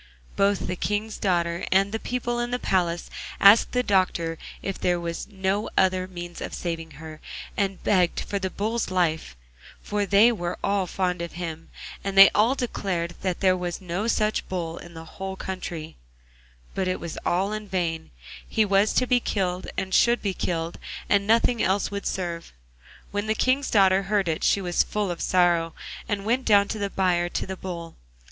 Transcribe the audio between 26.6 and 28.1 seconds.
to the byre to the Bull.